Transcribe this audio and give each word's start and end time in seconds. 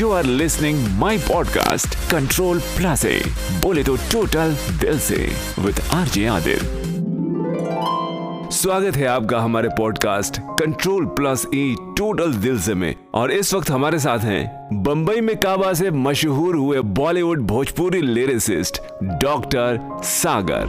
You 0.00 0.10
are 0.10 0.24
listening 0.24 0.88
my 0.98 1.18
podcast 1.18 2.10
control 2.10 2.62
A 3.06 3.22
बोले 3.62 3.84
तो 3.84 3.96
total 3.96 4.56
दिल 4.80 4.98
से 4.98 5.32
विद 5.58 5.74
आरजे 5.92 6.26
आदिल 6.26 6.60
स्वागत 8.52 8.96
है 8.96 9.06
आपका 9.06 9.38
हमारे 9.38 9.68
podcast 9.68 10.38
control 10.38 11.06
plus 11.06 11.46
E 11.54 11.76
total 11.98 12.32
दिल 12.32 12.60
से 12.60 12.74
में। 12.74 12.94
और 13.14 13.32
इस 13.32 13.54
वक्त 13.54 13.70
हमारे 13.70 13.98
साथ 13.98 14.18
हैं 14.18 14.68
बंबई 14.82 15.20
में 15.20 15.36
काबा 15.36 15.72
से 15.72 15.90
मशहूर 15.90 16.56
हुए 16.56 16.80
Bollywood 16.80 17.40
Bhojpuri 17.40 18.02
lyricist 18.02 18.82
doctor 19.02 19.80
Sagar 20.04 20.66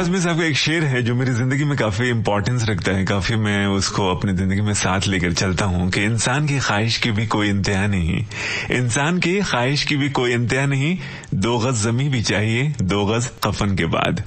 Azmi 0.00 0.20
साहब 0.20 0.38
का 0.38 0.44
एक 0.44 0.56
शेर 0.56 0.84
है 0.84 1.02
जो 1.02 1.14
मेरी 1.14 1.32
ज़िंदगी 1.32 1.64
में 1.64 1.76
काफ़ी 1.78 2.08
इंपॉर्टेंस 2.08 2.64
रखता 2.68 2.92
है। 2.92 3.04
काफ़ी 3.06 3.36
मैं 3.36 3.66
उसको 3.68 4.06
अपनी 4.10 4.32
ज़िंदगी 4.32 4.60
में 4.60 4.72
साथ 4.74 5.06
लेकर 5.08 5.32
चलता 5.32 5.64
हूँ 5.64 5.88
कि 5.90 6.04
इंसान 6.04 6.46
की 6.46 6.58
ख्वाहिश 6.58 6.96
की 6.98 7.10
भी 7.10 7.26
कोई 7.26 7.48
इंतहा 7.48 7.86
नहीं। 7.86 8.24
इंसान 8.70 9.18
की 9.18 9.34
ख्वाहिश 9.40 9.84
की 9.84 9.96
भी 9.96 10.08
कोई 10.10 10.32
इंतहा 10.32 10.64
नहीं। 10.66 10.96
दो 11.36 11.58
गज 11.58 11.82
जमी 11.82 12.08
भी 12.08 12.22
चाहिए, 12.22 12.62
दो 12.82 13.04
गज 13.06 13.28
कफन 13.44 13.74
के 13.76 13.86
बाद। 13.86 14.22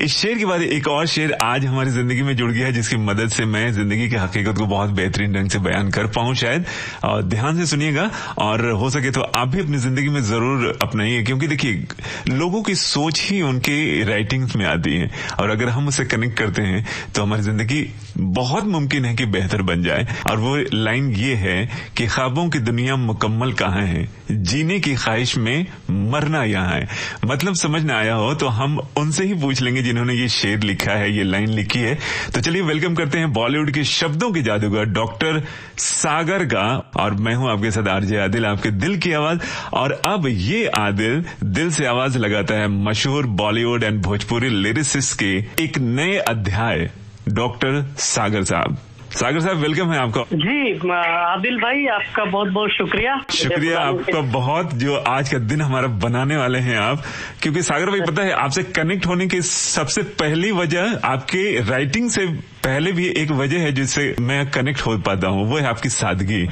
इस 0.00 0.16
शेर 0.16 0.38
के 0.38 0.44
बाद 0.44 0.62
एक 0.62 0.88
और 0.88 1.06
शेर 1.06 1.32
आज 1.42 1.66
हमारी 1.66 1.90
ज़िंदगी 1.90 2.22
में 2.22 2.34
जुड़ 2.36 2.50
गया 2.52 2.66
है, 2.66 2.72
जिसकी 2.72 2.96
मदद 2.98 3.28
से 3.28 3.44
मैं 3.46 3.72
ज़िंदगी 3.72 4.08
की 4.08 4.16
हकीकत 4.16 4.58
को 4.58 4.66
बहुत 4.66 4.90
बेहतरीन 4.90 5.32
ढंग 5.32 5.50
से 5.50 5.58
बयान 5.58 5.90
कर 5.90 6.06
पाऊँ 6.16 6.34
शायद। 6.34 6.64
और 7.04 7.22
ध्यान 7.24 7.58
से 7.58 7.66
सुनिएगा, 7.66 8.10
और 8.38 8.68
हो 8.72 8.90
सके 8.90 9.10
तो 9.10 9.20
आप 9.20 9.48
भी 9.48 9.60
अपनी 9.60 9.78
ज़िंदगी 9.78 10.08
में 10.08 10.22
ज़रूर 10.22 10.78
अपनाइए, 10.82 11.22
क्योंकि 11.22 11.48
देखिए, 11.48 11.84
लोगों 12.30 12.62
की 12.62 12.74
सोच 12.76 13.22
ही 13.22 13.42
उनके 13.42 14.04
राइटिंग्स 14.04 14.56
में 14.56 14.66
आती 14.66 14.96
है। 14.96 15.14
और 15.40 15.50
अगर 15.50 15.68
हम 15.68 15.88
उसे 15.88 16.04
कनेक्ट 16.04 16.38
करते 16.38 16.62
हैं 16.62 16.84
तो 17.14 17.22
हमारी 17.22 17.42
ज़िंदगी 17.42 17.82
बहुत 18.16 18.64
मुमकिन 18.64 19.04
है 19.04 19.14
कि 19.14 19.24
बेहतर 19.26 19.62
बन 19.62 19.82
जाए। 19.82 20.06
और 20.30 20.38
वो 20.38 20.56
लाइन 20.74 21.10
ये 21.12 21.34
है 21.34 21.56
कि 21.96 22.06
ख्वाबों 22.06 22.48
की 22.50 22.58
दुनिया 22.58 22.96
मुकम्मल 22.96 23.52
कहाँ 23.52 23.82
है? 23.82 24.08
जीने 24.30 24.78
की 24.80 24.94
ख्वाहिश 24.94 25.36
में 25.38 25.66
मरना 25.90 26.42
यहाँ 26.44 26.74
है। 26.74 26.88
मतलब 27.24 27.54
समझ 27.54 27.82
ना 27.82 27.98
आया 27.98 28.14
हो 28.14 28.34
तो 28.34 28.48
हम 28.48 28.78
उनसे 28.98 29.24
ही 29.24 29.34
पूछ 29.34 29.60
लेंगे 29.62 29.82
जिन्होंने 29.82 30.14
ये 30.14 30.28
शेर 30.28 30.62
लिखा 30.62 30.92
है, 30.92 31.12
ये 31.16 31.24
लाइन 31.24 31.48
लिखी 31.48 31.78
है। 31.78 31.94
तो 32.34 32.40
चलिए 32.40 32.62
वेलकम 32.62 32.94
करते 32.94 33.18
हैं 33.18 33.32
बॉलीवुड 33.32 33.70
के 33.70 33.84
शब्दों 33.84 34.30
के 34.32 34.42
जादूगर 34.42 34.84
डॉक्टर 34.84 35.42
सागर 35.78 36.44
का। 36.44 36.66
और 36.96 37.14
मैं 37.14 37.34
हूँ 37.34 37.50
आपके 37.50 37.70
साथ 37.70 37.88
आरजे 37.88 38.18
आदिल, 38.18 38.46
आपके 38.46 38.70
दिल 38.70 38.98
की 38.98 39.12
आवाज़। 39.12 39.40
और 39.74 40.00
अब 40.06 40.26
ये 40.28 40.66
आदिल 40.78 41.24
दिल 41.44 41.70
से 41.70 41.86
आवाज़ 41.86 42.18
लगाता 42.18 42.54
है 42.54 42.68
मशहूर 42.84 43.26
बॉलीवुड 43.36 43.82
एंड 43.82 44.02
भोजपुरी 44.02 44.48
लिरिसिस्ट 44.62 45.18
के 45.18 45.34
एक 45.64 45.78
नए 45.78 46.16
अध्याय। 46.18 46.90
डॉक्टर 47.28 47.82
सागर 47.98 48.42
साहब। 48.44 48.76
सागर 49.12 49.40
साहब 49.40 49.56
वेलकम 49.56 49.92
है 49.92 49.98
आपका। 49.98 50.22
जी 50.32 50.72
आदिल 50.92 51.56
भाई 51.56 51.86
आपका 51.86 52.24
बहुत 52.24 52.48
बहुत 52.48 52.70
शुक्रिया। 52.70 53.16
शुक्रिया 53.30 53.80
आपका 53.80 54.20
बहुत 54.20 54.74
जो 54.74 54.96
आज 54.96 55.28
का 55.28 55.38
दिन 55.38 55.60
हमारा 55.60 55.88
बनाने 55.88 56.36
वाले 56.36 56.58
हैं 56.58 56.76
आप। 56.78 57.02
क्योंकि 57.42 57.62
सागर 57.62 57.90
भाई 57.90 58.00
पता 58.00 58.22
है 58.22 58.32
आपसे 58.32 58.62
कनेक्ट 58.62 59.06
होने 59.06 59.26
की 59.26 59.40
सबसे 59.42 60.02
पहली 60.02 60.50
वजह 60.52 60.98
आपके 61.04 61.60
राइटिंग 61.60 62.10
से 62.10 62.26
पहले 62.66 62.92
भी 62.92 63.08
एक 63.08 63.30
वजह 63.30 63.58
है 63.58 63.72
जिससे 63.72 64.14
मैं 64.20 64.50
कनेक्ट 64.50 64.80
हो 64.80 64.96
पाता 64.98 65.28
हूँ। 65.28 65.46
वो 65.50 65.56
है 65.56 65.66
आपकी 65.66 65.88
सादगी। 65.88 66.46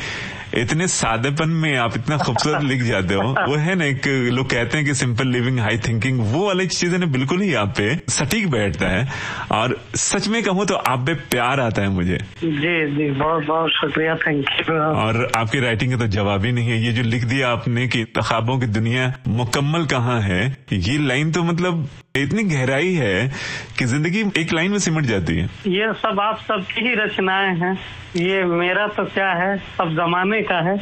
इतने 0.57 0.87
सादेपन 0.89 1.49
में 1.63 1.77
आप 1.77 1.97
इतना 1.97 2.17
खूबसूरत 2.19 2.63
लिख 2.63 2.83
जाते 2.83 3.15
हो। 3.15 3.23
वो 3.49 3.57
है 3.57 3.75
ना 3.75 3.85
एक 3.85 4.07
लोग 4.33 4.51
कहते 4.51 4.77
हैं 4.79 4.87
कि 4.87 4.95
सिंपल 4.95 5.29
लिविंग 5.29 5.59
हाई 5.61 5.79
थिंकिंग 5.79 6.21
वो 6.33 6.47
वाली 6.47 6.67
चीज़ें 6.67 6.99
ना 6.99 7.07
बिल्कुल 7.07 7.41
ही 7.41 7.53
आप 7.55 7.75
पे 7.79 7.95
सटीक 8.09 8.51
बैठता 8.51 8.89
है। 8.89 9.09
और 9.53 9.77
सच 9.97 10.29
में 10.29 10.43
कहूँ 10.43 10.67
तो 10.67 10.75
आप 10.75 11.07
पे 11.07 11.15
प्यार 11.31 11.61
आता 11.61 11.83
है 11.83 11.89
मुझे। 11.89 12.19
जी 12.45 12.75
जी 12.97 13.11
बहुत 13.11 13.45
बहुत 13.47 13.71
शुक्रिया 13.71 14.15
थैंक 14.17 14.47
यू 14.61 14.77
और 14.77 15.31
आपकी 15.37 15.61
राइटिंग 15.61 15.93
का 15.93 15.99
तो 15.99 16.07
जवाब 16.13 16.45
ही 16.45 16.53
नहीं 16.53 16.69
है। 16.69 16.83
ये 16.85 16.93
जो 16.93 17.03
लिख 17.03 17.25
दिया 17.25 17.51
आपने 17.51 17.89
की 17.89 18.05
ख्वाबों 18.05 18.59
की 18.59 18.67
दुनिया 18.67 19.13
मुकम्मल 19.29 19.85
कहाँ 19.87 20.21
है 20.21 20.43
ये 20.73 20.99
लाइन 21.07 21.33
तो 21.33 21.43
मतलब 21.43 21.87
इतनी 22.15 22.43
गहराई 22.45 22.93
है 22.95 23.29
कि 23.79 23.85
ज़िंदगी 23.85 24.21
एक 24.41 24.53
लाइन 24.53 24.71
में 24.71 24.79
सिमट 24.79 25.05
जाती 25.05 25.35
है। 25.37 25.45
ये 25.69 25.93
सब 25.99 26.21
आप 26.21 26.39
सबकी 26.41 26.81
ही 26.81 26.95
रचनाएँ 26.95 27.55
हैं। 27.61 27.73
ये 28.17 28.45
मेरा 28.47 28.87
तो 28.89 29.05
क्या 29.05 29.31
है? 29.35 29.57
सब 29.79 29.91
जमाने 29.95 30.41
का 30.43 30.61
है। 30.69 30.77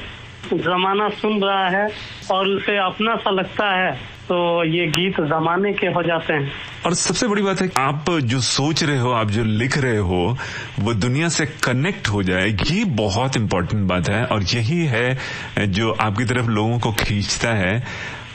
जमाना 0.54 1.09
सुन 1.16 1.41
रहा 1.42 1.69
है 1.71 1.87
और 2.32 2.48
उसे 2.48 2.76
अपना 2.78 3.15
सा 3.16 3.31
लगता 3.31 3.71
है 3.75 3.92
तो 4.28 4.37
ये 4.65 4.87
गीत 4.88 5.21
जमाने 5.28 5.72
के 5.72 5.87
हो 5.87 6.03
जाते 6.03 6.32
हैं। 6.34 6.53
और 6.87 6.94
सबसे 6.94 7.28
बड़ी 7.28 7.42
बात 7.42 7.60
है 7.62 7.71
आप 7.78 8.10
जो 8.25 8.41
सोच 8.42 8.82
रहे 8.84 8.98
हो 8.98 9.10
आप 9.12 9.31
जो 9.31 9.44
लिख 9.44 9.78
रहे 9.78 9.98
हो 10.10 10.37
वो 10.81 10.94
दुनिया 10.94 11.28
से 11.31 11.47
कनेक्ट 11.65 12.09
हो 12.09 12.22
जाए 12.22 12.48
ये 12.48 12.84
बहुत 13.00 13.37
इम्पोर्टेंट 13.37 13.88
बात 13.88 14.09
है। 14.10 14.25
और 14.26 14.42
यही 14.54 14.84
है 14.87 15.66
जो 15.72 15.92
आपकी 15.92 16.25
तरफ़ 16.25 16.50
लोगों 16.50 16.78
को 16.78 16.92
खींचता 17.00 17.54
है। 17.56 17.81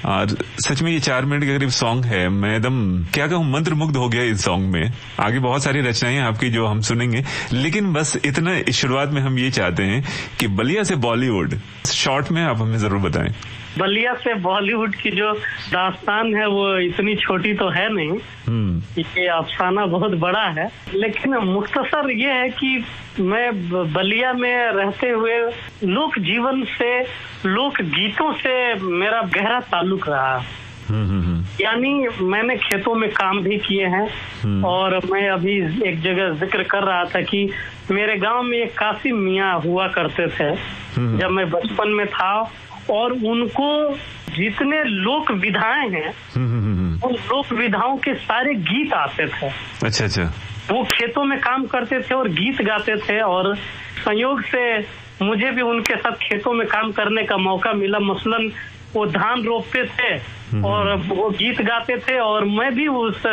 और 0.06 0.38
सच 0.60 0.82
में 0.82 0.92
ये 0.92 1.00
चार 1.00 1.26
मिनट 1.26 1.44
के 1.44 1.58
करीब 1.58 1.70
सॉन्ग 1.70 2.06
है। 2.06 2.28
मैं 2.30 2.56
एकदम 2.56 3.04
क्या 3.14 3.28
कहूँ 3.28 3.52
मंत्र 3.52 3.74
मुग्ध 3.74 3.96
हो 3.98 4.10
गया 4.10 4.24
इस 4.24 4.44
सॉन्ग 4.44 4.72
में। 4.72 4.92
आगे 5.20 5.40
बहुत 5.40 5.64
सारी 5.64 5.82
रचनाएँ 5.82 6.20
आपकी 6.20 6.50
जो 6.50 6.66
हम 6.66 6.82
सुनेंगे। 6.82 7.24
लेकिन 7.54 7.94
बस 7.94 8.18
इतना 8.26 8.72
शुरुआत 8.72 9.10
में 9.10 9.22
हम 9.22 9.40
ये 9.40 9.52
चाहते 9.52 9.84
हैं 9.84 10.04
कि 10.40 10.48
बलिया 10.48 10.84
से 10.84 10.96
बॉलीवुड 10.96 11.60
शॉर्ट 11.88 12.32
में 12.32 12.44
आप 12.44 12.62
हमें 12.62 12.78
ज़रूर 12.78 13.00
बताएँ। 13.00 13.34
बलिया 13.78 14.14
से 14.14 14.34
बॉलीवुड 14.42 14.96
की 14.96 15.12
जो 15.12 15.32
दास्तान 15.72 16.36
है 16.36 16.48
वो 16.48 16.78
इतनी 16.80 17.16
छोटी 17.16 17.54
तो 17.54 17.70
है 17.70 17.88
नहीं। 17.94 18.18
हम्म। 18.48 19.02
ये 19.02 19.28
अफसाना 19.28 19.86
बहुत 19.86 20.12
बड़ा 20.20 20.44
है। 20.60 20.70
लेकिन 20.94 21.38
मुख्तसर 21.38 22.12
ये 22.12 22.32
है 22.32 22.50
कि 22.50 22.84
मैं 23.20 23.70
बलिया 23.94 24.34
में 24.34 24.72
रहते 24.72 25.10
हुए 25.10 25.40
लोक 25.84 26.20
जीवन 26.20 26.64
से 26.78 27.00
लोक 27.46 27.82
गीतों 27.82 28.32
से 28.34 28.54
मेरा 28.84 29.22
गहरा 29.36 29.60
ताल्लुक 29.60 30.08
रहा। 30.10 30.38
हम्म 30.90 31.06
हम्म 31.06 31.44
यानी 31.62 32.08
मैंने 32.24 32.56
खेतों 32.58 32.94
में 32.96 33.10
काम 33.12 33.42
भी 33.44 33.58
किए 33.58 33.86
हैं 33.86 34.62
और 34.64 35.00
मैं 35.12 35.30
अभी 35.30 35.56
एक 35.90 36.02
जगह 36.02 36.30
ज़िक्र 36.40 36.64
कर 36.64 36.84
रहा 36.84 37.04
था 37.06 37.22
कि 37.22 37.50
मेरे 37.92 38.16
गाँव 38.18 38.42
में 38.44 38.58
एक 38.58 38.78
कासिम 38.78 39.18
मियाँ 39.18 39.60
हुआ 39.62 39.88
करते 39.88 40.28
थे। 40.28 40.56
जब 41.18 41.30
मैं 41.30 41.50
बचपन 41.50 41.90
में 41.90 42.06
था 42.08 42.32
और 42.92 43.12
उनको 43.12 43.70
जितने 44.36 44.84
लोक 44.84 45.32
विधाएँ 45.32 45.90
हैं। 45.90 46.10
उन 47.04 47.14
लोक 47.14 47.52
विधाओं 47.54 47.98
के 47.98 48.14
सारे 48.14 48.54
गीत 48.54 48.94
आते 48.94 49.28
थे। 49.28 49.50
अच्छा 49.86 50.06
अच्छा। 50.06 50.24
वो 50.72 50.84
खेतों 50.84 51.24
में 51.24 51.40
काम 51.40 51.66
करते 51.66 52.00
थे 52.00 52.16
और 52.16 52.30
गीत 52.30 52.62
गाते 52.62 52.96
थे 52.98 53.20
और 53.22 53.56
संयोग 54.00 54.42
से 54.42 54.80
मुझे 55.26 55.52
भी 55.52 55.62
उनके 55.62 55.96
साथ 55.96 56.12
खेतों 56.12 56.54
में 56.54 56.68
काम 56.68 56.92
करने 56.92 57.24
का 57.24 57.38
मौका 57.38 57.74
मिला। 57.74 58.00
मसलन 58.00 58.52
वो 58.94 59.06
धान 59.06 59.44
रोपते 59.44 59.84
थे 59.84 60.16
और 60.64 60.96
वो 61.08 61.30
गीत 61.30 61.62
गाते 61.62 61.98
थे 61.98 62.18
और 62.20 62.46
मैं 62.46 62.74
भी 62.76 62.88
उस 62.88 63.24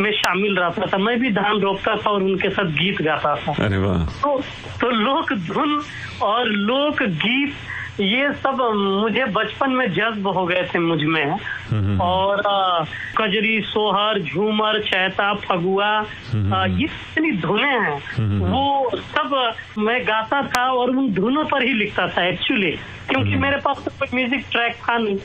में 0.00 0.10
शामिल 0.12 0.56
रहता 0.56 0.86
था। 0.86 0.98
मैं 0.98 1.18
भी 1.20 1.30
धान 1.30 1.60
रोपता 1.60 1.96
था 1.96 2.10
और 2.10 2.22
उनके 2.22 2.50
साथ 2.50 2.64
गीत 2.64 3.02
गाता 3.02 3.34
था। 3.36 3.52
अरे 3.64 3.78
वाह। 3.78 4.06
तो 4.22 4.38
तो 4.80 4.90
लोक 4.90 5.32
धुन 5.32 5.80
और 6.22 6.48
लोक 6.48 7.02
गीत 7.02 7.54
ये 8.02 8.32
सब 8.34 8.60
मुझे 8.76 9.24
बचपन 9.32 9.70
में 9.70 9.86
जज्ब 9.92 10.26
हो 10.28 10.44
गए 10.46 10.62
थे 10.64 10.78
मुझमें। 10.78 11.98
और 12.00 12.40
आ, 12.46 12.84
कजरी 13.18 13.60
सोहर 13.62 14.20
झूमर 14.22 14.80
चैता 14.82 15.32
फगुआ 15.40 15.90
ये 16.34 16.84
इतनी 16.84 17.32
धुने 17.38 17.72
हैं। 17.78 18.38
वो 18.40 18.90
सब 18.96 19.54
मैं 19.78 20.00
गाता 20.08 20.42
था 20.48 20.64
और 20.72 20.90
उन 20.90 21.12
धुनों 21.14 21.44
पर 21.44 21.62
ही 21.62 21.72
लिखता 21.72 22.06
था 22.08 22.26
एक्चुअली 22.28 22.70
क्योंकि 23.08 23.36
मेरे 23.36 23.56
पास 23.56 23.84
तो 23.84 23.90
कोई 23.98 24.08
म्यूज़िक 24.14 24.46
ट्रैक 24.52 24.74
था 24.88 24.98
नहीं। 24.98 25.18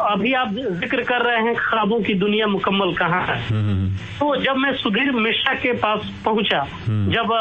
अभी 0.00 0.32
आप 0.34 0.52
ज़िक्र 0.52 1.02
कर 1.04 1.22
रहे 1.22 1.42
हैं 1.44 1.54
ख्वाबों 1.56 2.00
की 2.02 2.14
दुनिया 2.14 2.46
मुकम्मल 2.46 2.92
कहाँ 2.94 3.20
है। 3.26 3.38
हम्म, 3.44 3.88
तो 4.18 4.34
जब 4.42 4.56
मैं 4.56 4.72
सुधीर 4.76 5.10
मिश्रा 5.12 5.54
के 5.54 5.72
पास 5.78 6.10
पहुँचा 6.24 6.62
जब 6.88 7.32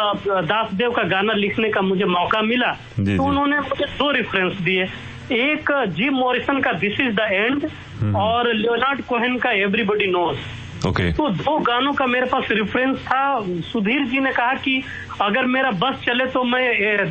दासदेव 0.47 0.91
का 0.91 1.03
गाना 1.07 1.33
लिखने 1.35 1.69
का 1.69 1.81
मुझे 1.81 2.05
मौका 2.07 2.41
मिला 2.43 2.71
तो 2.99 3.23
उन्होंने 3.23 3.59
मुझे 3.59 3.85
दो 3.97 4.11
रेफरेंस 4.11 4.59
दिए। 4.61 4.83
एक 5.31 5.71
जिम 5.95 6.13
मॉरिसन 6.15 6.61
का 6.61 6.71
दिस 6.79 6.99
इज़ 7.01 7.13
द 7.15 7.27
एंड 7.31 8.15
और 8.17 8.53
लियोनार्ड 8.53 9.01
कोहेन 9.05 9.37
का 9.37 9.51
एवरीबडी 9.53 10.07
नोज़ 10.07 10.87
ओके। 10.87 11.11
तो 11.13 11.29
दो 11.29 11.57
गानों 11.59 11.93
का 11.93 12.05
मेरे 12.07 12.25
पास 12.25 12.47
रेफरेंस 12.51 12.97
था। 13.01 13.21
सुधीर 13.67 14.05
जी 14.07 14.19
ने 14.19 14.31
कहा 14.31 14.53
कि 14.55 14.81
अगर 15.21 15.45
मेरा 15.47 15.71
बस 15.79 16.03
चले 16.05 16.25
तो 16.27 16.43
मैं 16.45 16.65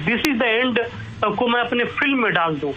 दिस 0.04 0.28
इज़ 0.28 0.38
द 0.38 0.42
एंड 0.42 0.78
को 1.26 1.48
मैं 1.48 1.60
अपने 1.60 1.84
फ़िल्म 1.84 2.22
में 2.22 2.32
डाल 2.32 2.54
दूँ। 2.56 2.72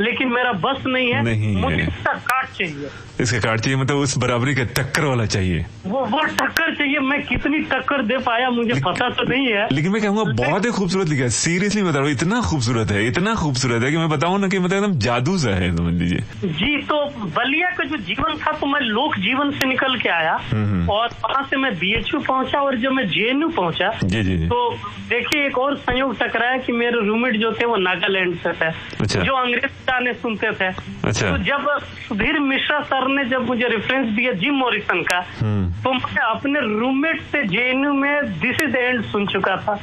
लेकिन 0.00 0.28
मेरा 0.32 0.52
बस 0.60 0.82
नहीं 0.86 1.12
है 1.12 1.22
नहीं 1.22 1.54
है। 1.54 1.60
मुझे 1.60 1.82
इसका 1.82 2.12
काट 2.26 2.48
चाहिए 2.52 2.88
इसका 3.20 3.38
कार्ड 3.40 3.60
चाहिए 3.60 3.78
मतलब 3.78 3.96
उस 3.98 4.16
बराबरी 4.18 4.54
का 4.54 4.64
टक्कर 4.76 5.04
वाला 5.04 5.26
चाहिए 5.26 5.64
वो 5.86 6.04
वो 6.06 6.22
टक्कर 6.34 6.74
चाहिए 6.74 6.98
मैं 7.02 7.20
कितनी 7.24 7.58
टक्कर 7.70 8.02
दे 8.02 8.18
पाया 8.26 8.50
मुझे 8.50 8.80
पता 8.80 9.08
तो 9.10 9.24
नहीं 9.24 9.46
है 9.48 9.66
लेकिन 9.72 9.92
मैं 9.92 10.02
कहूँगा 10.02 10.32
बहुत 10.36 10.64
ही 10.64 10.70
खूबसूरत 10.72 11.08
लिखा 11.08 11.22
है 11.22 11.30
सीरियसली 11.38 11.82
बता 11.82 11.92
रहा 11.92 12.02
हूँ 12.02 12.12
इतना 12.12 12.40
खूबसूरत 12.42 12.90
है 12.90 13.06
इतना 13.06 13.34
खूबसूरत 13.36 13.82
है 13.82 13.90
कि 13.90 13.96
मैं 13.96 14.08
बताऊँ 14.10 14.38
ना 14.40 14.48
कि 14.48 14.58
मतलब 14.58 14.76
एकदम 14.76 14.98
जादू 15.00 15.36
सा 15.38 15.54
है 15.56 15.74
समझ 15.76 15.94
लीजिए 15.94 16.48
जी 16.54 16.76
तो 16.84 17.04
बलिया 17.36 17.70
का 17.70 17.84
जो 17.84 17.96
जीवन 18.06 18.36
था 18.38 18.52
तो 18.60 18.66
मैं 18.66 18.80
लोक 18.82 19.16
जीवन 19.18 19.50
से 19.58 19.66
निकल 19.66 19.96
के 19.98 20.08
आया 20.10 20.38
हम्म। 20.52 20.88
और 20.90 21.08
वहाँ 21.24 21.44
से 21.50 21.56
मैं 21.56 21.74
बीएचयू 21.78 22.20
पहुँचा 22.22 22.60
और 22.60 22.76
जब 22.78 22.92
मैं 22.92 23.06
जेएनयू 23.08 23.48
पहुँचा 23.56 23.92
जी 24.04 24.22
जी 24.22 24.36
जी 24.38 24.46
तो 24.48 24.62
देखिए 25.10 25.46
एक 25.46 25.58
और 25.58 25.76
संयोग 25.80 26.16
टकराया 26.18 26.56
कि 26.58 26.72
मेरे 26.74 27.04
रूममेट 27.06 27.36
जो 27.40 27.52
थे 27.52 27.64
वो 27.66 27.76
नागालैंड 27.78 28.34
से 28.38 28.52
थे 28.54 28.66
अच्छा। 29.00 29.20
जो 29.20 29.34
अंग्रेज़ी 29.34 29.68
गाने 29.90 30.12
सुनते 30.14 30.52
थे। 30.52 30.68
अच्छा। 31.04 31.30
तो 31.30 31.38
जब 31.38 31.68
सुधीर 32.08 32.38
मिश्रा 32.40 32.80
सर 32.80 33.08
ने 33.08 33.24
जब 33.24 33.46
मुझे 33.46 33.68
रेफरेंस 33.68 34.06
दिया 34.06 34.32
जिम 34.32 34.54
मॉरिसन 34.54 35.02
का 35.02 35.18
हम्म। 35.40 35.72
तो 35.82 35.92
मैं 35.92 36.22
अपने 36.30 36.60
रूममेट 36.60 37.22
से 37.22 37.46
जेएनयू 37.46 37.92
में 37.92 38.40
दिस 38.40 38.60
इज़ 38.62 38.76
एंड 38.76 39.04
सुन 39.04 39.26
चुका 39.26 39.56
था। 39.56 39.80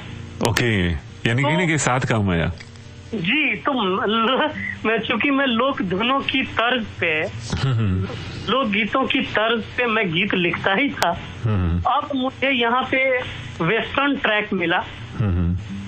ओके 0.49 0.91
यानी 1.27 1.43
तो- 1.43 1.51
नहीं 1.51 1.67
कि 1.67 1.77
साथ 1.77 1.99
काम 1.99 2.29
आया। 2.29 2.51
जी 3.15 3.55
तो 3.55 3.73
मैं 4.87 4.97
चूँकि 4.99 5.29
मैं 5.31 5.45
लोक 5.45 5.81
धुनों 5.81 6.19
की 6.19 6.43
तर्ज 6.43 6.85
पे 6.99 7.23
लोक 8.51 8.67
गीतों 8.67 9.03
की 9.03 9.21
तर्ज 9.21 9.63
पे 9.77 9.85
मैं 9.85 10.13
गीत 10.13 10.33
लिखता 10.33 10.73
ही 10.73 10.89
था। 10.89 11.19
हम्म, 11.43 11.81
अब 11.91 12.09
मुझे 12.15 12.49
यहाँ 12.51 12.83
पे 12.83 12.99
वेस्टर्न 13.63 14.15
ट्रैक 14.15 14.53
मिला। 14.53 14.77
हम्म, 14.77 15.06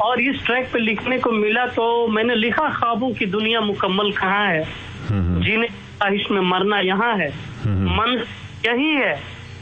और 0.01 0.21
इस 0.21 0.45
ट्रैक 0.45 0.69
पे 0.73 0.79
लिखने 0.79 1.17
को 1.19 1.31
मिला 1.31 1.65
तो 1.67 1.85
मैंने 2.07 2.35
लिखा 2.35 2.67
ख्वाबों 2.69 3.11
की 3.13 3.25
दुनिया 3.27 3.61
मुकम्मल 3.61 4.11
कहाँ 4.11 4.45
है? 4.47 4.63
हम्म, 5.09 5.41
जीने 5.43 5.67
की 5.67 5.73
ख्वाहिश 5.73 6.25
में 6.31 6.41
मरना 6.41 6.79
यहाँ 6.79 7.15
है। 7.17 7.29
मन 7.67 8.23
यही 8.65 8.89
है 8.95 9.13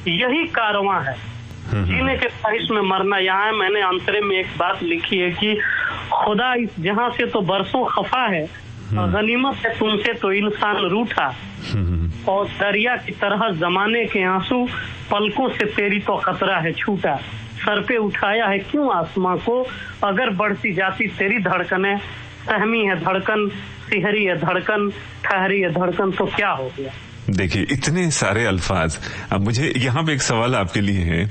यही 0.08 0.44
कारवां 0.50 1.04
है। 1.06 1.16
जीने 1.86 2.16
के 2.18 2.28
ख्वाहिश 2.28 2.70
में 2.72 2.82
मरना 2.82 3.18
यहाँ 3.18 3.46
है। 3.46 3.52
मैंने 3.52 3.82
अंतरे 3.82 4.22
में 4.22 4.38
एक 4.38 4.58
बात 4.58 4.84
लिखी 4.84 5.18
है 5.18 5.30
कि 5.32 5.56
खुदा 6.14 6.54
इस 6.56 6.80
जहाँ 6.80 7.10
से 7.10 7.26
तो 7.26 7.42
बरसों 7.44 7.86
खफा 7.86 8.26
है 8.28 8.46
गनीमत 8.88 9.56
है 9.66 9.78
तुमसे 9.80 10.14
तो 10.14 10.32
इंसान 10.34 10.78
रूठा। 10.90 11.26
हम्म, 11.72 12.12
और 12.30 12.46
दरिया 12.60 12.96
की 12.98 13.12
तरह 13.12 13.50
जमाने 13.60 14.06
के 14.06 14.24
आँसू 14.26 14.68
पलकों 15.12 15.50
से 15.50 15.66
तेरी 15.66 16.00
तो 16.00 16.16
खतरा 16.18 16.58
है 16.58 16.72
छूटा। 16.74 17.20
सर 17.68 17.82
पे 17.84 17.98
उठाया 17.98 18.46
है, 18.48 18.60
क्यों 18.60 18.96
आसमां 18.96 19.38
को? 19.38 19.56
अगर 20.04 20.30
बढ़ती 20.30 20.74
जाती 20.74 21.08
तेरी 21.08 21.40
धड़कने 21.44 21.98
सहमी 22.48 22.86
है 22.86 22.96
धड़कन, 23.00 23.48
सिहरी 23.90 24.24
है 24.26 24.36
धड़कन, 24.40 24.90
ठहरी 25.24 25.60
है 25.62 25.74
धड़कन 25.74 26.12
तो 26.12 26.26
क्या 26.26 26.50
हो 26.50 26.72
गया? 26.78 26.92
देखिए, 27.30 27.64
इतने 27.72 28.10
सारे 28.12 28.46
अल्फाज। 28.46 28.98
अब 29.32 29.42
मुझे 29.42 29.74
यहाँ 29.78 30.04
पे 30.04 30.14
एक 30.14 30.22
सवाल 30.22 30.56
आपके 30.56 30.82
लिए 30.82 31.04
है 31.04 31.26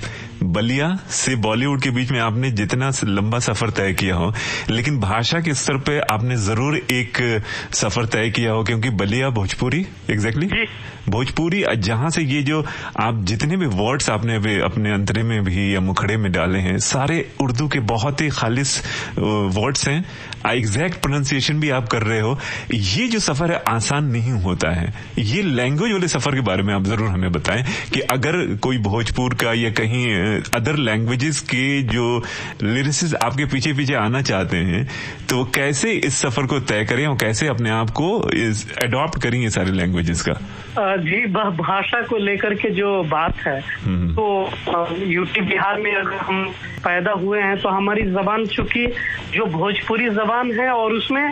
बलिया 0.52 0.88
से 1.10 1.34
बॉलीवुड 1.36 1.82
के 1.82 1.90
बीच 1.90 2.10
में 2.12 2.18
आपने 2.20 2.50
जितना 2.50 2.90
लंबा 3.04 3.38
सफ़र 3.38 3.70
तय 3.70 3.92
किया 3.92 4.16
हो 4.16 4.32
लेकिन 4.70 4.98
भाषा 5.00 5.40
के 5.40 5.54
स्तर 5.54 5.76
पे 5.86 5.98
आपने 6.12 6.36
ज़रूर 6.36 6.76
एक 6.76 7.18
सफ़र 7.74 8.06
तय 8.06 8.30
किया 8.30 8.52
हो 8.52 8.64
क्योंकि 8.64 8.90
बलिया 8.96 9.30
भोजपुरी 9.30 9.86
एग्जैक्टली 10.10 10.46
जी। 10.46 10.66
भोजपुरी 11.10 11.64
जहाँ 11.78 12.10
से 12.10 12.22
ये 12.22 12.42
जो 12.42 12.64
आप 13.00 13.22
जितने 13.24 13.56
भी 13.56 13.66
वर्ड्स 13.74 14.08
आपने 14.10 14.34
अभी 14.36 14.58
अपने 14.60 14.92
अंतरे 14.92 15.22
में 15.22 15.42
भी 15.44 15.74
या 15.74 15.80
मुखड़े 15.80 16.16
में 16.16 16.30
डाले 16.32 16.58
हैं 16.58 16.78
सारे 16.86 17.24
उर्दू 17.42 17.68
के 17.68 17.80
बहुत 17.92 18.20
ही 18.20 18.28
खालिश 18.28 18.80
वर्ड्स 19.18 19.88
हैं। 19.88 20.04
एग्जैक्ट 20.46 21.00
प्रोनाउंसिएशन 21.02 21.60
भी 21.60 21.70
आप 21.70 21.88
कर 21.88 22.02
रहे 22.02 22.20
हो। 22.20 22.38
ये 22.72 23.06
जो 23.08 23.18
सफ़र 23.18 23.52
है 23.52 23.62
आसान 23.68 24.04
नहीं 24.10 24.32
होता 24.42 24.70
है। 24.74 24.92
ये 25.18 25.42
लैंग्वेज 25.42 25.92
वाले 25.92 26.08
सफ़र 26.08 26.34
के 26.34 26.40
बारे 26.40 26.62
में 26.62 26.72
आप 26.74 26.84
ज़रूर 26.84 27.08
हमें 27.08 27.30
बताएँ 27.32 27.64
कि 27.94 28.00
अगर 28.00 28.44
कोई 28.62 28.78
भोजपुर 28.78 29.34
का 29.34 29.52
या 29.52 29.70
कहीं 29.80 30.35
अदर 30.54 30.76
लैंग्वेजेस 30.76 31.40
के 31.40 31.82
जो 31.82 32.22
लिरिसिस 32.62 33.14
आपके 33.14 33.44
पीछे 33.44 33.72
पीछे 33.72 33.94
आना 33.94 34.22
चाहते 34.22 34.56
हैं 34.56 34.86
तो 35.30 35.44
कैसे 35.54 35.92
इस 35.92 36.20
सफ़र 36.22 36.46
को 36.46 36.60
तय 36.60 36.84
करें 36.84 37.06
और 37.06 37.16
कैसे 37.16 37.48
अपने 37.48 37.70
आप 37.70 37.90
को 37.90 38.18
अडॉप्ट 38.82 39.22
करें 39.22 39.38
ये 39.40 39.50
सारे 39.50 39.72
लैंग्वेजेस 39.72 40.22
का? 40.28 40.32
जी 40.96 41.24
भाषा 41.26 42.00
को 42.02 42.16
लेकर 42.16 42.54
के 42.54 42.70
जो 42.70 43.02
बात 43.02 43.38
है 43.38 43.60
हम्म। 43.84 44.12
तो 44.14 44.96
यूपी 45.06 45.40
बिहार 45.40 45.80
में 45.80 45.94
अगर 45.94 46.16
हम 46.16 46.44
पैदा 46.84 47.12
हुए 47.12 47.40
हैं 47.40 47.56
तो 47.60 47.68
हमारी 47.68 48.02
जबान 48.02 48.46
चूँकि 48.46 48.86
जो 49.34 49.46
भोजपुरी 49.46 50.08
जबान 50.10 50.52
है 50.60 50.68
और 50.70 50.92
उसमें 50.92 51.28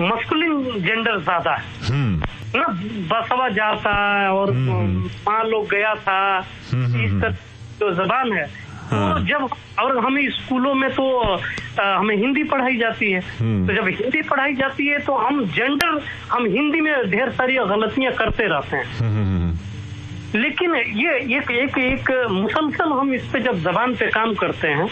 मस्कुलिन 0.00 0.80
जेंडर 0.86 1.20
ज़्यादा 1.22 1.54
है। 1.54 1.64
हम्म। 1.88 2.22
ना 2.56 2.66
बसवा 3.12 3.48
जाता 3.48 3.92
और 4.32 4.52
माँ 4.52 5.42
लोग 5.44 5.68
गया 5.70 5.94
था 5.94 6.18
हम्म, 6.72 7.04
इस 7.04 7.12
तरह 7.22 7.36
जो 7.80 7.90
जबान 7.94 8.32
है 8.32 8.44
हाँ। 8.90 9.14
तो 9.14 9.26
जब 9.28 9.48
और 9.82 9.98
हमें 10.04 10.28
स्कूलों 10.30 10.74
में 10.74 10.88
तो 10.94 11.06
अ, 11.20 11.38
हमें 11.82 12.16
हिंदी 12.16 12.42
पढ़ाई 12.52 12.76
जाती 12.78 13.10
है 13.12 13.20
हम्म। 13.40 13.66
तो 13.66 13.74
जब 13.74 13.88
हिंदी 14.00 14.22
पढ़ाई 14.30 14.54
जाती 14.56 14.86
है 14.86 14.98
तो 15.06 15.14
हम 15.16 15.44
जेंडर 15.56 16.00
हम 16.32 16.46
हिंदी 16.52 16.80
में 16.80 16.92
ढेर 17.10 17.30
सारी 17.40 17.56
गलतियाँ 17.72 18.12
करते 18.20 18.46
रहते 18.52 18.76
हैं 18.76 18.84
हम्म, 18.98 19.24
हम्म, 19.24 20.38
लेकिन 20.40 20.74
ये 20.76 21.12
एक 21.36 21.50
एक 21.50 21.78
एक 21.78 22.10
मुसलसल 22.30 22.92
हम 22.92 23.12
इस 23.14 23.28
पे 23.32 23.40
जब 23.40 23.58
जबान 23.62 23.94
पे 23.96 24.06
काम 24.10 24.34
करते 24.40 24.68
हैं। 24.68 24.88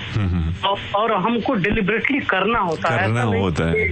और, 0.69 0.79
और 0.97 1.13
हमको 1.25 1.55
डिलिबरेटली 1.65 2.19
करना 2.33 2.59
होता 2.59 2.97
करना 2.97 3.25
नहीं 3.25 3.41
होता 3.43 3.65
है। 3.71 3.89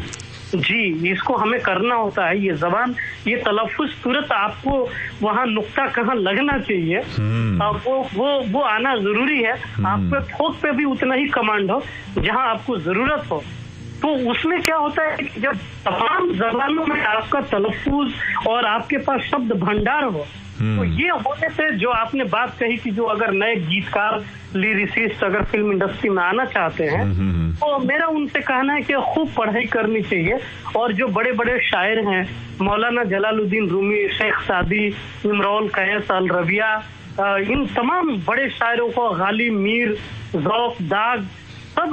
जी 0.54 1.11
इसको 1.12 1.35
हमें 1.35 1.61
करना 1.61 1.94
होता 1.94 2.26
है 2.28 2.38
ये 2.38 2.52
जबान 2.52 2.94
ये 3.28 3.37
तलफुज 3.37 3.90
तुरंत 4.04 4.32
आपको 4.32 4.88
वहाँ 5.23 5.47
नुकता 5.47 5.87
कहाँ 5.87 6.14
लगना 6.14 6.59
चाहिए। 6.59 6.99
हम्म। 6.99 7.62
आ, 7.62 7.71
वो 7.71 8.09
वो 8.14 8.42
वो 8.52 8.61
आना 8.61 8.97
ज़रूरी 8.97 9.42
है। 9.42 9.52
आपके 9.87 10.21
थोक 10.35 10.56
पे 10.56 10.73
भी 10.73 10.85
उतना 10.85 11.14
ही 11.14 11.26
कमांड 11.26 11.71
हो 11.71 11.82
जहाँ 12.18 12.49
आपको 12.49 12.78
ज़रूरत 12.78 13.28
हो। 13.30 13.42
तो 14.02 14.30
उसमें 14.30 14.61
क्या 14.62 14.76
होता 14.76 15.02
है 15.02 15.16
कि 15.16 15.40
जब 15.40 15.52
तमाम 15.85 16.32
जबानों 16.35 16.87
में 16.87 17.02
आपका 17.02 17.40
तलफुज 17.40 18.12
और 18.49 18.66
आपके 18.66 18.97
पास 18.97 19.21
शब्द 19.21 19.52
भंडार 19.52 20.04
हो 20.04 20.26
तो 20.62 20.85
ये 20.85 21.09
होने 21.09 21.49
से 21.50 21.71
जो 21.76 21.90
आपने 21.90 22.25
बात 22.25 22.57
कही 22.59 22.76
कि 22.76 22.90
जो 22.90 23.04
अगर 23.04 23.31
नए 23.33 23.54
गीतकार 23.66 24.23
लिरिसिस्ट 24.57 25.25
अगर 25.25 25.42
फ़िल्म 25.42 25.73
इंडस्ट्री 25.73 26.11
में 26.11 26.23
आना 26.23 26.45
चाहते 26.45 26.85
हैं 26.85 27.02
हम्म, 27.02 27.31
हम्म, 27.31 27.52
तो 27.52 27.78
मेरा 27.78 28.07
उनसे 28.07 28.40
कहना 28.40 28.73
है 28.73 28.83
कि 28.83 28.95
खूब 29.14 29.33
पढ़ाई 29.37 29.64
करनी 29.73 30.02
चाहिए। 30.02 30.38
और 30.76 30.92
जो 30.92 31.09
बड़े 31.09 31.33
बड़े 31.33 31.59
शायर 31.71 31.99
हैं 32.09 32.23
मौलाना 32.62 33.04
जलालुद्दीन 33.04 33.69
रूमी 33.69 34.09
शेख 34.09 34.38
सादी 34.40 34.87
इमरान 35.26 35.69
कैस 35.75 36.11
अल 36.11 36.28
रबिया 36.28 36.75
इन 37.50 37.66
तमाम 37.76 38.16
बड़े 38.28 38.49
शायरों 38.50 38.88
को 38.90 39.11
गाली 39.11 39.50
मीर 39.50 39.97
जौक 40.37 40.83
दाग 40.83 41.26
सब 41.75 41.90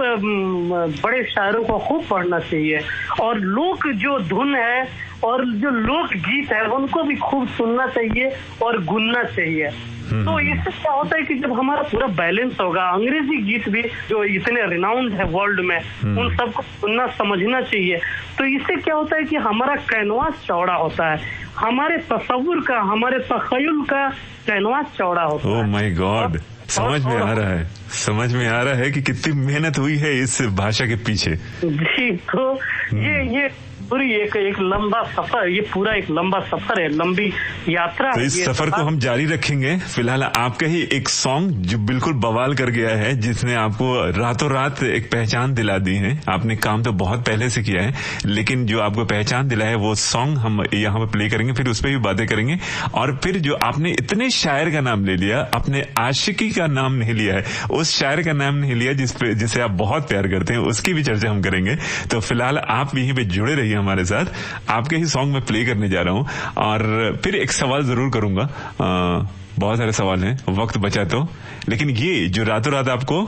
बड़े 1.04 1.24
शायरों 1.24 1.64
को 1.64 1.78
खूब 1.80 2.04
पढ़ना 2.10 2.40
चाहिए। 2.40 2.80
और 3.22 3.40
लोक 3.40 3.88
जो 3.96 4.20
धुन 4.30 4.56
है 4.56 5.09
और 5.24 5.46
जो 5.62 5.70
लोक 5.70 6.14
गीत 6.26 6.52
है 6.52 6.62
उनको 6.72 7.04
भी 7.04 7.16
खूब 7.16 7.48
सुनना 7.48 7.88
चाहिए 7.88 8.32
और 8.64 8.84
गुनना 8.86 9.24
चाहिए। 9.24 9.70
तो 10.10 10.40
इससे 10.40 10.72
क्या 10.72 10.92
होता 10.92 11.18
है 11.18 11.24
कि 11.24 11.36
जब 11.40 11.52
हमारा 11.54 11.82
पूरा 11.82 12.08
बैलेंस 12.18 12.56
होगा 12.62 12.84
अंग्रेज़ी 12.92 13.38
गीत 13.44 13.68
भी 13.70 13.82
जो 14.10 14.24
इतने 14.36 14.66
रिनाउंड 14.70 15.14
है 15.14 15.26
वर्ल्ड 15.32 15.60
में 15.66 15.78
उन 15.78 16.36
सबको 16.38 16.62
सुनना 16.62 17.08
समझना 17.18 17.62
चाहिए। 17.62 17.98
तो 18.38 18.46
इससे 18.46 18.76
क्या 18.76 18.96
होता 18.96 19.18
है 19.18 19.24
कि 19.24 19.36
हमारा 19.36 19.76
कैनवास 19.92 20.44
चौड़ा 20.48 20.74
होता 20.74 21.12
है। 21.12 21.20
हमारे 21.58 21.98
तस्वुर 22.10 22.64
का 22.68 22.80
हमारे 22.92 23.20
तखयुल 23.30 23.84
का 23.86 24.08
कैनवास 24.48 24.86
चौड़ा 24.98 25.24
होता 25.24 25.50
ओह 25.50 25.58
है। 25.58 25.70
माय 25.72 25.92
गॉड 25.92 26.38
समझ 26.70 27.06
में 27.06 27.16
आ 27.16 27.32
रहा 27.34 27.50
है। 27.50 27.64
समझ 28.00 28.34
में 28.34 28.48
आ 28.48 28.62
रहा 28.62 28.74
है 28.74 28.92
कि 28.92 29.02
कितनी 29.02 29.34
मेहनत 29.46 29.78
हुई 29.78 29.98
है 29.98 30.18
इस 30.20 30.42
भाषा 30.58 30.86
के 30.86 30.96
पीछे। 30.96 31.36
जी 31.66 32.12
तो 32.12 32.54
ये 32.94 33.24
ये 33.36 33.48
पूरी 33.90 34.12
एक 34.14 34.36
एक 34.38 34.60
लंबा 34.62 35.02
सफ़र 35.12 35.48
ये 35.50 35.62
पूरा 35.74 35.94
एक 35.96 36.10
लंबा 36.12 36.40
सफ़र 36.48 36.82
है 36.82 36.88
लंबी 36.90 37.26
यात्रा। 37.70 38.12
तो 38.12 38.22
इस 38.22 38.36
सफ़र 38.46 38.70
को 38.70 38.82
हम 38.84 39.00
जारी 39.00 39.26
रखेंगे। 39.26 39.76
फ़िलहाल 39.78 40.24
आपका 40.24 40.68
ही 40.68 40.82
एक 40.94 41.10
सॉन्ग 41.10 41.52
जो 41.66 41.78
बिल्कुल 41.88 42.14
बवाल 42.22 42.54
कर 42.56 42.70
गया 42.72 42.90
है 42.98 43.14
जिसने 43.22 43.56
आपको 43.56 43.94
रातों 44.20 44.50
रात 44.52 44.84
एक 44.84 45.10
पहचान 45.12 45.54
दिला 45.54 45.78
दी 45.80 45.96
है। 45.96 46.12
आपने 46.30 46.56
काम 46.58 46.84
तो 46.84 46.92
बहुत 46.96 47.26
पहले 47.28 47.50
से 47.50 47.64
किया 47.64 47.84
है 47.84 47.94
लेकिन 48.26 48.66
जो 48.66 48.80
आपको 48.82 49.06
पहचान 49.06 49.48
दिला 49.48 49.66
है 49.66 49.76
वो 49.78 49.94
सॉन्ग 49.98 50.38
हम 50.38 50.62
यहाँ 50.74 51.00
पे 51.00 51.12
प्ले 51.12 51.30
करेंगे 51.30 51.54
फिर 51.54 51.68
उस 51.70 51.82
पर 51.82 51.90
भी 51.90 51.98
बातें 52.00 52.26
करेंगे। 52.28 52.58
और 52.94 53.16
फिर 53.24 53.38
जो 53.40 53.58
आपने 53.64 53.92
इतने 54.00 54.30
शायर 54.32 54.72
का 54.72 54.82
नाम 54.82 55.06
ले 55.06 55.16
लिया 55.16 55.40
अपने 55.54 55.84
आशिकी 56.00 56.50
का 56.52 56.68
नाम 56.70 56.94
नहीं 56.96 57.14
लिया 57.14 57.36
है 57.36 57.44
उस 57.72 57.98
शायर 57.98 58.22
का 58.24 58.34
नाम 58.36 58.56
नहीं 58.56 58.76
लिया 58.76 58.94
जिस 58.94 59.12
पे 59.14 59.34
जिसे 59.36 59.62
आप 59.62 59.72
बहुत 59.82 60.08
प्यार 60.10 60.28
करते 60.28 60.54
हैं 60.54 60.62
उसकी 60.68 60.94
भी 60.94 61.04
चर्चा 61.04 61.30
हम 61.30 61.42
करेंगे। 61.42 61.76
तो 62.12 62.20
फ़िलहाल 62.20 62.58
आप 62.70 62.98
यहीं 62.98 63.14
पे 63.14 63.24
जुड़े 63.28 63.56
रहिए 63.56 63.78
हमारे 63.80 64.06
साथ। 64.06 64.26
आपके 64.70 64.96
ही 64.96 65.06
सॉन्ग 65.08 65.34
में 65.34 65.42
प्ले 65.42 65.66
करने 65.66 65.90
जा 65.90 66.02
रहा 66.02 66.14
हूँ। 66.14 66.28
और 66.58 67.20
फिर 67.24 67.36
एक 67.36 67.52
सवाल 67.52 67.84
ज़रूर 67.84 68.10
करूँगा। 68.12 68.50
बहुत 69.60 69.78
सारे 69.78 69.92
सवाल 69.92 70.24
हैं। 70.24 70.38
वक्त 70.56 70.78
बचा 70.78 71.04
तो। 71.06 71.28
लेकिन 71.70 71.90
ये 71.90 72.28
जो 72.28 72.44
रातों 72.44 72.74
रात 72.74 72.90
आपको 72.90 73.22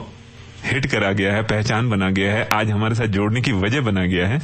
हिट 0.64 0.86
करा 0.86 1.10
गया 1.12 1.32
है 1.34 1.42
पहचान 1.42 1.88
बना 1.90 2.10
गया 2.10 2.32
है 2.34 2.48
आज 2.54 2.70
हमारे 2.70 2.94
साथ 2.94 3.06
जोड़ने 3.14 3.40
की 3.40 3.52
वजह 3.54 3.80
बना 3.80 4.04
गया 4.06 4.26
है 4.28 4.38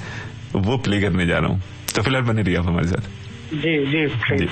वो 0.57 0.77
प्ले 0.79 1.01
करने 1.01 1.27
जा 1.27 1.39
रहा 1.39 1.49
हूँ। 1.49 1.63
तो 1.95 2.03
फ़िलहाल 2.03 2.25
बने 2.25 2.43
रहिए 2.43 2.57
आप 2.57 2.67
हमारे 2.67 2.89
साथ। 2.89 3.03
जी 3.55 3.77
जी 3.87 4.07
जी। 4.07 4.47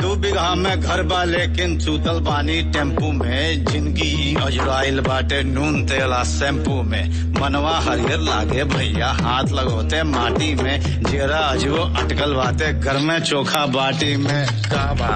दू 0.00 0.14
बिगहा 0.14 0.54
में 0.54 0.80
घर 0.80 1.02
बा, 1.02 1.24
लेकिन 1.24 1.78
सुतल 1.78 2.18
बानी 2.20 2.62
टेंपू 2.62 3.12
में। 3.12 3.64
ज़िंदगी 3.64 4.34
अजराइल 4.34 5.00
बाटे, 5.00 5.42
नून 5.42 5.86
तेला 5.86 6.22
शैम्पू 6.24 6.82
में। 6.82 7.32
मनवा 7.40 7.78
हरियर 7.78 8.18
लागे 8.18 8.64
भैया, 8.64 9.08
हाथ 9.08 9.44
लगोते 9.44 10.02
माटी 10.02 10.54
में। 10.54 11.02
जेरा 11.02 11.38
अजबो 11.38 11.82
अटकल 12.02 12.34
बाटे, 12.34 12.72
घर 12.72 12.98
में 12.98 13.18
चोखा 13.20 13.66
बाटी 13.66 14.16
में। 14.16 14.46
काबा 14.46 15.12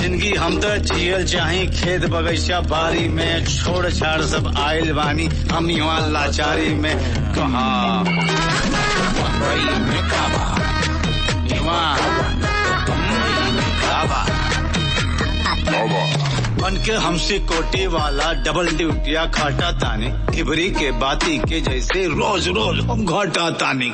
ज़िंदगी 0.00 0.32
हम 0.34 0.60
तो 0.60 0.76
जियल 0.76 1.26
चाही 1.26 1.66
खेत 1.66 2.04
बगीचा 2.04 2.60
बारी 2.60 3.08
में। 3.08 3.44
छोड़ 3.44 3.90
छाड़ 3.90 4.22
सब 4.22 4.54
आयल 4.58 4.92
बानी, 4.92 5.28
हम 5.52 5.70
यहाँ 5.70 6.10
लाचारी 6.10 6.74
में। 6.74 6.96
कहा? 7.34 8.04
बम्बई 9.42 9.64
में 9.86 10.02
काबा 10.08 10.44
युवा 11.54 11.80
काबा 13.82 14.20
बन 16.62 16.76
के 16.86 16.92
हमसे 16.92 17.38
कोटी 17.50 17.86
वाला 17.86 18.32
डबल 18.46 18.68
ड्यूटिया 18.76 19.24
खाटा 19.34 19.70
तानी, 19.82 20.10
खिबरी 20.34 20.68
के 20.70 20.90
बाती 21.02 21.38
के 21.38 21.60
जैसे 21.60 22.04
रोज 22.06 22.48
रोज 22.48 22.78
हम 22.90 23.04
घाटा 23.06 23.48
तानी। 23.50 23.86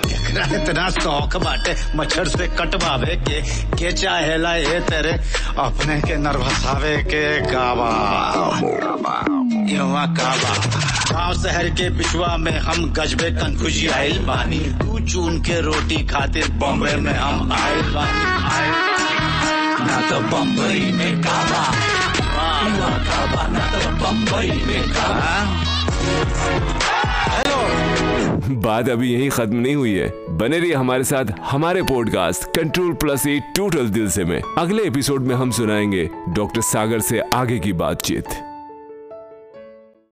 इतना 0.56 0.88
शौक 0.90 1.36
बाटे, 1.36 1.74
मच्छर 1.96 2.28
से 2.28 2.46
कटवावे 2.58 3.16
के 3.28 3.40
के 3.76 3.92
चाहेला 3.92 4.54
ये 4.54 4.80
तेरे, 4.80 5.12
अपने 5.58 6.00
के 6.00 6.16
नर्वसावे 6.16 6.96
के 7.08 7.24
काबा। 7.52 7.90
काबा। 8.84 9.16
गाँव 11.12 11.32
शहर 11.42 11.68
के 11.70 11.88
पिछुआ 11.98 12.36
में 12.36 12.58
हम 12.58 12.92
गजबे 12.92 13.30
कनखुशी 13.30 13.88
आइल 13.88 14.18
बानी। 14.18 14.60
चून 15.08 15.38
के 15.42 15.60
रोटी 15.60 15.96
खातिर 16.06 16.48
बॉम्बे 16.52 16.94
में 16.96 17.12
हम 17.12 17.52
आइल 17.52 17.92
ना 19.80 20.00
तो 20.10 20.18
बम्बई 20.32 20.90
में 20.92 21.20
काबा 21.22 21.62
ना 23.48 23.64
तो 23.72 23.90
बम्बई 24.02 24.50
में 24.66 24.82
काबा। 24.88 25.30
बात 28.62 28.88
अभी 28.88 29.12
यही 29.12 29.28
खत्म 29.28 29.56
नहीं 29.56 29.74
हुई 29.74 29.94
है। 29.94 30.08
बने 30.38 30.58
रहिए 30.58 30.74
हमारे 30.74 31.04
साथ 31.04 31.24
हमारे 31.42 31.82
podcast 31.82 32.44
control 32.56 32.92
plus 32.94 33.26
A 33.26 33.38
total 33.56 33.88
दिल 33.88 34.10
से 34.10 34.24
में। 34.24 34.40
अगले 34.58 34.82
एपिसोड 34.82 35.22
में 35.22 35.34
हम 35.34 35.50
सुनाएँगे 35.50 36.08
डॉक्टर 36.28 36.60
सागर 36.60 37.00
से 37.00 37.20
आगे 37.34 37.58
की 37.58 37.72
बातचीत। 37.72 38.24